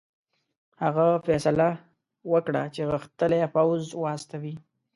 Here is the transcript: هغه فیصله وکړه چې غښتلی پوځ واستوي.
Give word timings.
هغه 0.83 1.07
فیصله 1.25 1.69
وکړه 2.31 2.63
چې 2.73 2.81
غښتلی 2.91 3.41
پوځ 3.55 3.81
واستوي. 4.03 4.55